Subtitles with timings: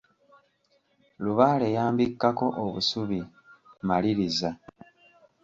[1.23, 3.19] Lubaale yambikkako obusubi,
[3.87, 4.49] maliriza.